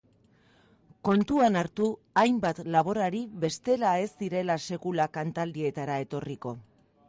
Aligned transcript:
Kontuan 1.09 1.57
hartu 1.61 1.89
hainbat 2.23 2.63
laborari 2.77 3.21
bestela 3.45 3.93
ez 4.07 4.11
zirela 4.25 4.59
sekula 4.73 5.09
kantaldietara 5.19 6.03
etorriko. 6.07 6.59